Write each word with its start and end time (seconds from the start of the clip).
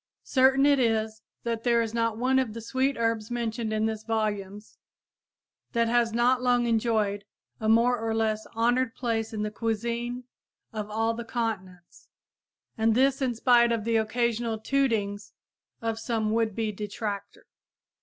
Certain 0.23 0.65
it 0.65 0.79
is 0.79 1.21
that 1.43 1.63
there 1.63 1.79
is 1.79 1.93
not 1.93 2.17
one 2.17 2.39
of 2.39 2.53
the 2.55 2.59
sweet 2.61 2.97
herbs 2.97 3.29
mentioned 3.29 3.71
in 3.71 3.85
this 3.85 4.03
volumes 4.03 4.79
that 5.73 5.87
has 5.87 6.11
not 6.11 6.41
long 6.41 6.65
enjoyed 6.65 7.23
a 7.59 7.69
more 7.69 7.99
or 7.99 8.11
less 8.15 8.47
honored 8.55 8.95
place 8.95 9.31
in 9.31 9.43
the 9.43 9.51
cuisine 9.51 10.23
of 10.73 10.89
all 10.89 11.13
the 11.13 11.23
continents, 11.23 12.07
and 12.79 12.95
this 12.95 13.21
in 13.21 13.35
spite 13.35 13.71
of 13.71 13.83
the 13.83 13.95
occasional 13.97 14.57
tootings 14.57 15.33
of 15.83 15.99
some 15.99 16.31
would 16.31 16.55
be 16.55 16.71
detractor. 16.71 17.45